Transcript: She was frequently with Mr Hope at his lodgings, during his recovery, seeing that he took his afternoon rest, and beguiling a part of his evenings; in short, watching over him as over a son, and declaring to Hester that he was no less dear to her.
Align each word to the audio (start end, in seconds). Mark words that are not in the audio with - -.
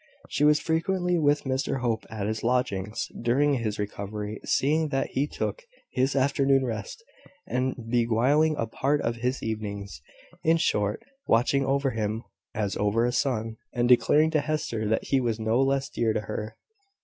She 0.29 0.43
was 0.43 0.59
frequently 0.59 1.19
with 1.19 1.43
Mr 1.43 1.81
Hope 1.81 2.07
at 2.09 2.25
his 2.25 2.43
lodgings, 2.43 3.07
during 3.21 3.53
his 3.53 3.77
recovery, 3.77 4.39
seeing 4.43 4.87
that 4.87 5.11
he 5.11 5.27
took 5.27 5.61
his 5.91 6.15
afternoon 6.15 6.65
rest, 6.65 7.03
and 7.45 7.75
beguiling 7.87 8.55
a 8.57 8.65
part 8.65 8.99
of 9.01 9.17
his 9.17 9.43
evenings; 9.43 10.01
in 10.43 10.57
short, 10.57 11.03
watching 11.27 11.67
over 11.67 11.91
him 11.91 12.23
as 12.55 12.75
over 12.77 13.05
a 13.05 13.11
son, 13.11 13.57
and 13.73 13.87
declaring 13.87 14.31
to 14.31 14.41
Hester 14.41 14.89
that 14.89 15.03
he 15.03 15.21
was 15.21 15.39
no 15.39 15.61
less 15.61 15.87
dear 15.87 16.13
to 16.13 16.21
her. 16.21 16.57